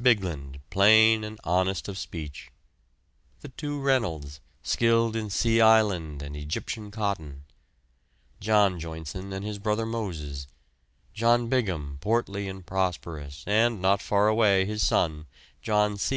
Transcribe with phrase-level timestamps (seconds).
[0.00, 2.50] Bigland, plain and honest of speech;
[3.42, 7.44] the two Reynolds, skilled in Sea Island and Egyptian cotton;
[8.40, 10.46] John Joynson and his brother Moses;
[11.12, 15.26] John Bigham, portly and prosperous; and not far away, his son,
[15.60, 16.12] John C.